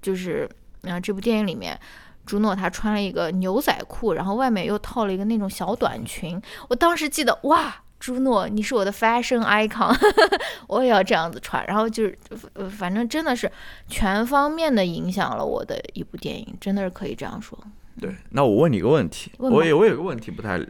[0.02, 0.50] 就是
[0.84, 1.80] 啊、这部电影里面。
[2.26, 6.38] 朱诺他穿了一个牛仔裤，然后外面又套了一个那种小短裙。
[6.68, 9.96] 我当时记得，哇，朱诺，你是我的 fashion icon，
[10.68, 11.66] 我也要这样子穿。
[11.68, 12.18] 然后就是，
[12.54, 13.52] 呃，反正真的是
[13.88, 17.58] 全方面的影响了我的一部电影，真的是可以这样说。
[18.00, 20.64] 对，那我问你一个问题，问我也我有个问题不太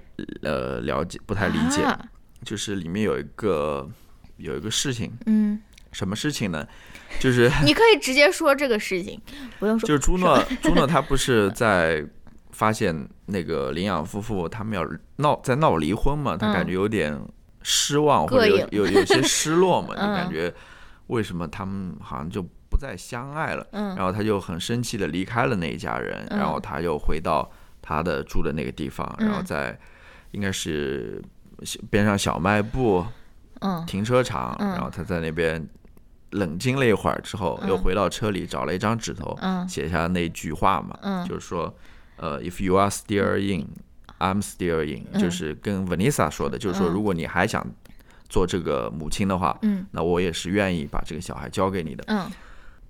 [0.43, 1.99] 呃了解，不太理解，啊、
[2.43, 3.89] 就是里面有一个
[4.37, 5.61] 有一个事情，嗯，
[5.91, 6.65] 什么事情呢？
[7.19, 9.19] 就是你可以直接说这个事情，
[9.59, 9.85] 不用说。
[9.87, 12.05] 就是朱诺，朱诺他不是在
[12.57, 14.83] 发现那个领养夫妇他们要
[15.17, 17.15] 闹在闹离婚嘛，他嗯感觉有点
[17.61, 20.09] 失望或者有有有些失落嘛， 就嗯。
[20.15, 20.51] 感觉
[21.05, 23.95] 为什么他们好像就不再相爱了，嗯。
[23.95, 26.39] 然后他就很生气的离开了那一家人，嗯。
[26.39, 27.47] 然后他又回到
[27.79, 29.79] 他的住的那个地方，然后嗯在
[30.31, 31.21] 应该是
[31.91, 33.05] 边上小卖部
[33.59, 33.85] 嗯。
[33.85, 34.69] 停车场，嗯。
[34.69, 35.63] 然后他在那边
[36.31, 39.69] 冷静了一会儿之后，又嗯回到车里找了一张纸头，嗯。
[39.69, 41.23] 写下那句话嘛，嗯。
[41.27, 41.71] 就是说，
[42.17, 43.67] 呃，if you are still in
[44.19, 47.65] I'm still in，嗯就是跟 Vanessa 说的，就是说嗯如果你还想
[48.27, 52.03] 做这个母亲的话，嗯那我也是愿意把这个小孩交给你的。
[52.07, 52.29] 嗯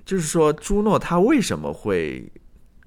[0.05, 2.32] 就是说，朱诺他为什么会，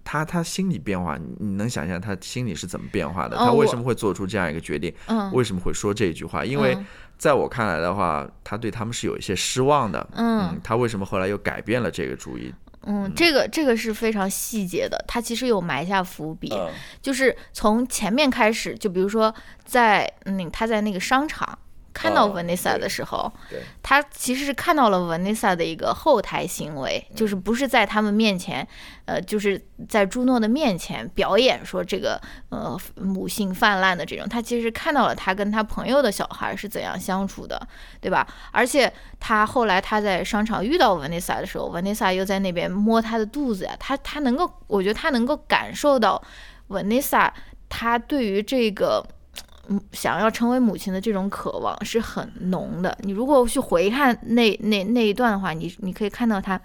[0.02, 3.36] 他他心理变化，你你能想象他心里是怎么变化的？
[3.36, 4.90] 哦他为什么会做出这样一个决定？
[5.06, 6.42] 嗯，为什么会说这句话？
[6.42, 6.86] 因为嗯
[7.18, 10.08] 在我看来的话，他对他们是有一些失望的。
[10.16, 12.50] 嗯他为什么后来又改变了这个主意？
[12.86, 16.70] 嗯，这个这个是非常细节的，它其实有埋下伏笔，嗯。
[17.02, 21.58] 就是从前面开始，就比如说在嗯他在那个商场
[21.92, 28.66] 看到哦 Vanessa 的时候，对他其实是看到了 Vanessa 的一个后台行为，就是不是在他们面前，
[29.06, 32.20] 呃，就是在朱诺的面前表演说这个
[32.50, 37.60] 呃母性泛滥的这种，他其实看到了他跟他朋友的小孩是怎样相处的，
[38.00, 38.26] 对吧？
[38.52, 46.22] 而且他后来他在商场遇到 Vanessa 的时候，Vanessa 又在那边摸他的肚子呀，他他能够，我觉得他能够感受到
[46.68, 47.30] Vanessa
[47.68, 49.04] 他对于这个。
[49.68, 52.96] 嗯，想要成为母亲的这种渴望是很浓的。
[53.02, 56.60] 你如果去回看那那那一段的话，你你可以看到他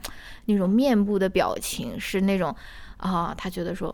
[0.46, 2.56] 那种面部的表情是那种
[2.98, 3.94] 啊，他觉得说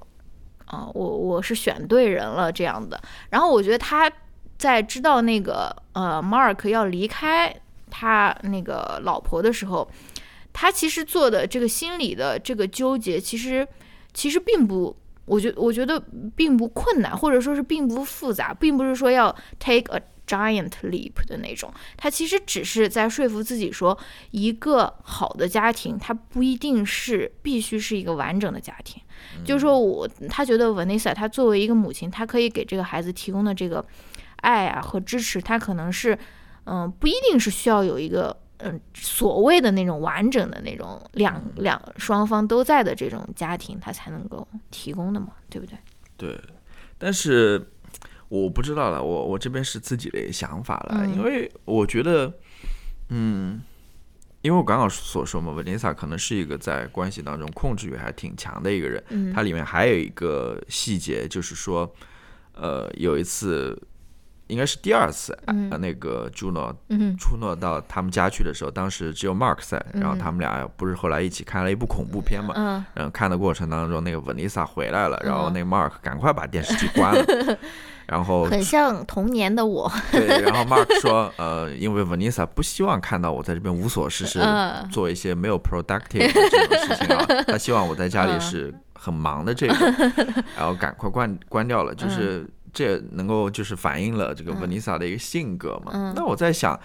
[0.65, 3.01] 啊，我我是选对人了这样的。
[3.29, 4.09] 然后我觉得他
[4.57, 7.53] 在知道那个呃 Mark 要离开
[7.89, 9.89] 他那个老婆的时候，
[10.53, 13.67] 他其实做的这个心理的这个纠结，其实
[14.13, 14.95] 其实并不。
[15.25, 16.01] 我觉我觉得
[16.35, 21.71] 并不困难，或者说是并不复杂，并不是说要 take a giant leap 的那种。
[21.95, 23.97] 他其实只是在说服自己说，
[24.31, 29.01] 一个好的家庭，它不一定是必须是一个完整的家庭。
[29.45, 33.85] 就是说我他觉得 Vanessa 她作为一个母亲，她可以给这个孩子提供的这个
[34.37, 36.17] 爱啊和支持，他可能是
[36.65, 38.40] 嗯、不一定是需要有一个。
[38.63, 45.77] 嗯，所谓的那种完整的那种两两双方都在的这种家庭，他才能够提供的嘛，对不对？
[46.17, 46.39] 对，
[46.97, 47.69] 但是
[48.29, 52.31] 我不知道了，我我这边是自己的想法了，嗯因为我觉得，
[53.09, 53.61] 嗯，
[54.41, 61.91] 因为我刚刚所说嘛，Vanessa 可能是一个在关系当中控制欲还挺强的一个人，嗯它里面还有一个细节，就是说，
[62.53, 63.81] 呃，有一次。
[64.51, 65.37] 应该是第二次，
[65.79, 67.15] 那个 Juno 嗯。
[67.17, 77.57] 朱诺到他们家去的时候，当时只有 Mark 在，然后他们俩不是后来一起看了一部恐怖片嘛，嗯然后看的过程当中，那个 Vanessa 回来了，然后那个 Mark 赶快把电视机关了，
[78.07, 79.89] 然后很像童年的我。
[80.11, 84.87] 对，然后 Mark 说，呃，因为 Vanessa 不希望看到我在这边无所事事嗯。
[84.89, 89.73] 做一些没有 productive 的这种事情啊， 他希望我在家里嗯是很忙的这个，
[90.57, 95.91] 然后赶快关关掉了，就是这也能够就是反映了这个 Vanessa 的一个性格嘛。
[95.93, 96.79] 嗯那我在想。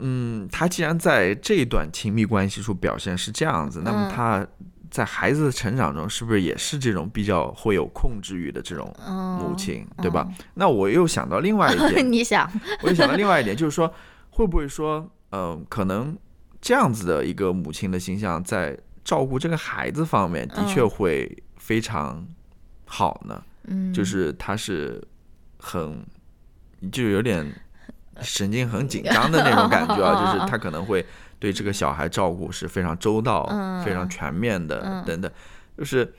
[0.00, 4.46] 嗯，他既然在这一段亲密关系处表现是这样子，那么嗯他
[4.88, 10.24] 在孩子的成长中是不是也是这种比较会有控制欲的这种嗯，母亲，对吧？
[10.54, 12.48] 那我又想到另外一点， 你想，
[12.80, 13.92] 我又想到另外一点，就是说，
[14.30, 16.16] 会不会说，呃，可能
[16.60, 22.24] 这样子的一个母亲的形象，在照顾这个孩子方面，的确嗯会非常
[22.86, 23.42] 好呢？
[23.68, 25.02] 嗯，就是他是
[25.58, 26.04] 很，
[26.90, 27.46] 就有点
[28.20, 31.04] 神经很紧张的那种感觉啊， 就是他可能会
[31.38, 33.84] 对这个小孩照顾是非常周到、嗯。
[33.84, 35.04] 非常全面的嗯。
[35.04, 35.30] 等等，
[35.76, 36.12] 就是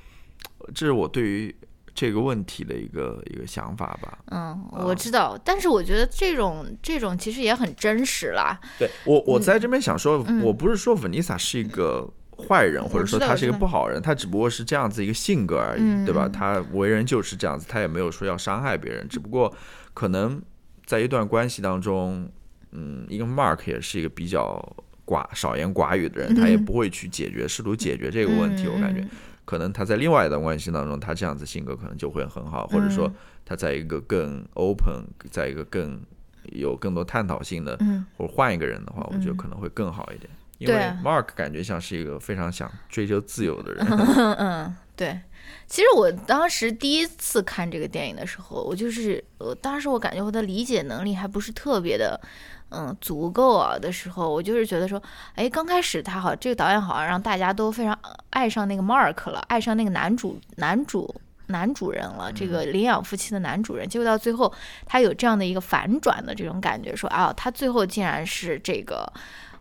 [0.74, 1.54] 这是我对于
[1.94, 4.18] 这个问题的一个一个想法吧。
[4.32, 8.58] 嗯，我知道，但是我觉得这种这种其实也很真实啦。
[8.78, 10.42] 对我，我在这边想说，嗯。
[10.42, 12.10] 我不是说 Vanessa 是一个
[12.40, 16.26] 坏人，或者说他是一个不好人，他只不过是这样子一个性格而已，嗯对吧？
[16.26, 19.54] 嗯他为人就是这样子，他也没有说要伤害别人，只不过
[19.94, 20.42] 可能
[20.86, 22.30] 在一段关系当中，
[22.72, 24.76] 嗯，一个 Mark 也是一个比较
[25.06, 29.06] 寡少言寡语的人，他也嗯不会去解决试图解决这个问题，我感觉。
[29.46, 33.14] 可能他在另外一段关系当中，他这样子性格可能就会很好，或者说嗯
[33.44, 36.00] 他在一个更 open，在一个更
[36.52, 40.30] 有更多探讨性的，嗯或者换一个人的话，我觉得嗯可能会更好一点。
[40.60, 45.20] 因为 Mark 感觉像是一个非常想追求自由的人，嗯 嗯，对。
[45.66, 52.20] 其实我当时第一次看这个电影的时候，我就是，呃，当时我感觉我的理解能力还不是特别的，
[52.70, 55.02] 嗯，足够啊的时候，我就是觉得说，
[55.36, 57.98] 哎，刚开始他好，这个导演好像让大家都非常
[58.32, 64.52] 爱上那个 Mark 了，爱上那个男主男主男主人了，这个领养夫妻的男主人，结果到最后
[64.86, 69.12] 他有这样的一个反转的这种感觉，说啊，他最后竟然是这个。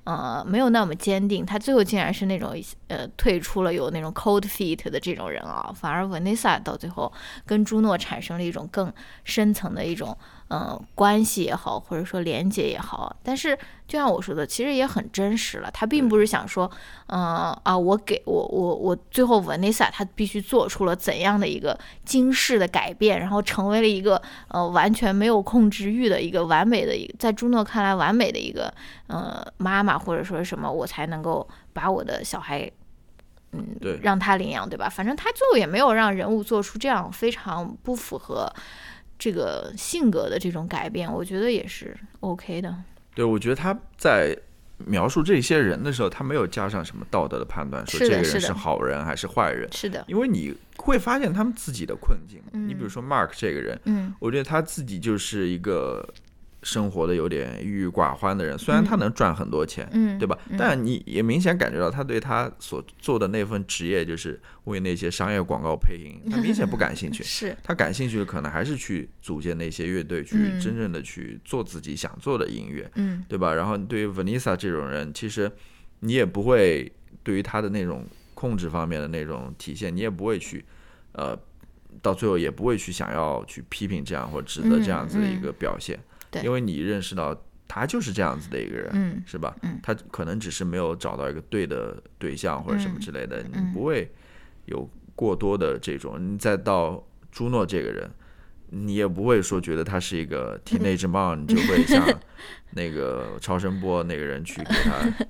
[0.08, 2.54] 呃，没有那么坚定，他最后竟然是那种
[2.86, 7.12] 呃退出了有那种 cold feet 的这种人啊，反而 Vanessa 到最后
[7.44, 8.90] 跟朱诺产生了一种更
[9.24, 10.16] 深层的一种
[10.48, 13.14] 呃关系也好，或者说连接也好。
[13.22, 15.70] 但是就像我说的，其实也很真实了。
[15.70, 16.70] 他并不是想说，
[17.06, 28.72] 嗯啊，我给我我我最后 Vanessa 他必须做出了怎样的一个惊世的改变，然后成为了一个呃完全没有控制欲的一个完美的一个，在朱诺看来完美的一个
[29.06, 32.70] 呃妈妈，或者说什么，我才能够把我的小孩。
[33.52, 34.90] 嗯，对，让他领养，对吧？
[34.90, 38.46] 反正他最后也没有让人物做出这样非常不符合
[39.18, 42.74] 这个性格的这种改变，我觉得也是 OK 的。
[43.14, 44.36] 对，我觉得他在
[44.86, 49.68] 描述这些人的时候，他没有加上什么道德的判断，说这个人是好人还是坏人。
[49.72, 52.40] 是的，因为你会发现他们自己的困境。
[52.52, 56.08] 嗯，你比如说 Mark 这个人，嗯，我觉得他自己就是一个。
[56.68, 60.38] 生活的有点郁郁寡欢的人，虽然他能赚很多钱，嗯，对吧？
[60.58, 67.24] 但你也明显感觉到他对他所做的那份职业，就是为那些商业广告配音， 他明显不感兴趣。
[67.24, 73.54] 是他感兴趣的可能还是去组建那些乐队，去真正的去做自己想做的音乐，嗯，对吧？
[73.54, 75.50] 然后对于 Vanessa 这种人，其实
[76.00, 76.92] 你也不会
[77.22, 78.04] 对于他的那种
[78.34, 80.62] 控制方面的那种体现，你也不会去，
[81.12, 81.34] 呃，
[82.02, 85.98] 到最后也不会去想要去批评这样或指责这样子的一个表现。
[86.42, 89.54] 因为你认识到他就是这样子的一个人，嗯，是吧？
[89.62, 94.10] 嗯，他可能只是没有找到一个对的对象或者什么之类的，你不会
[94.66, 96.16] 有过多的这种。
[96.18, 98.10] 你再到朱诺这个人，
[98.70, 102.02] 你也不会说觉得他是一个 teenage mom，你就会像
[102.72, 105.26] 那个超声波那个人去给他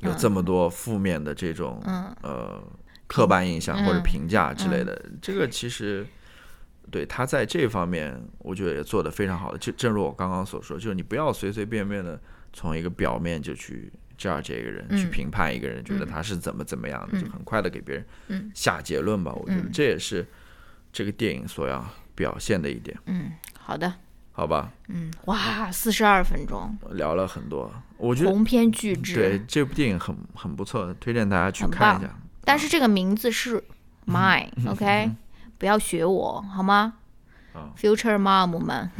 [0.00, 1.82] 有这么多负面的这种
[2.22, 2.62] 呃
[3.06, 5.02] 刻板印象或者评价之类的。
[5.20, 6.06] 这个其实。
[6.90, 9.58] 对他在这方面，我觉得也做得非常好的。
[9.58, 12.20] 就正如我刚刚所说，就是你不要随随便便的
[12.52, 17.94] 从一个表面就去 judge 这个人，去评判一个人，觉得他是怎么怎么样的，就很快的给别
[18.28, 19.32] 人下结论吧。
[19.32, 20.26] 我觉得这也是
[20.92, 21.84] 这个电影所要
[22.14, 22.96] 表现的一点。
[23.06, 23.94] 嗯，好的，
[24.32, 24.72] 好吧。
[24.88, 29.14] 嗯，哇，四十二分钟，聊了很多，我觉得鸿篇巨制。
[29.14, 32.10] 对，这部电影很很不错，推荐大家去看一下。
[32.44, 33.62] 但是这个名字是
[34.06, 35.10] Mine，OK。
[35.58, 36.94] 不要学我好吗
[37.76, 38.90] ？Future mom 们，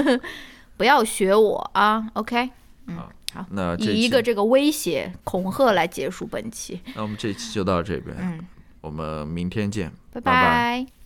[0.76, 2.50] 不要学我啊！OK，
[2.86, 2.96] 嗯，
[3.34, 6.80] 好，那以一个这个威胁恐吓来结束本期。
[6.94, 8.46] 那我们这一期就到这边，嗯，
[8.80, 10.97] 我们明天见，拜拜。